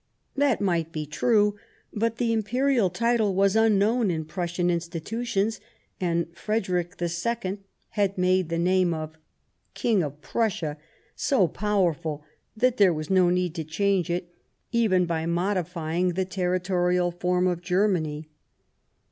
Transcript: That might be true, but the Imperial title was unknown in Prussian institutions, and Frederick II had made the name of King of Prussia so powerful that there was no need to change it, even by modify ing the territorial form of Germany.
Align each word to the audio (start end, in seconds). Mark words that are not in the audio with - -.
That 0.35 0.61
might 0.61 0.91
be 0.91 1.05
true, 1.05 1.59
but 1.93 2.17
the 2.17 2.33
Imperial 2.33 2.89
title 2.89 3.35
was 3.35 3.55
unknown 3.55 4.09
in 4.09 4.25
Prussian 4.25 4.71
institutions, 4.71 5.59
and 5.99 6.35
Frederick 6.35 6.95
II 6.99 7.59
had 7.89 8.17
made 8.17 8.49
the 8.49 8.57
name 8.57 8.95
of 8.95 9.19
King 9.75 10.01
of 10.01 10.19
Prussia 10.19 10.79
so 11.15 11.47
powerful 11.47 12.23
that 12.57 12.77
there 12.77 12.91
was 12.95 13.11
no 13.11 13.29
need 13.29 13.53
to 13.53 13.63
change 13.63 14.09
it, 14.09 14.33
even 14.71 15.05
by 15.05 15.27
modify 15.27 15.93
ing 15.93 16.13
the 16.13 16.25
territorial 16.25 17.11
form 17.11 17.45
of 17.45 17.61
Germany. 17.61 18.27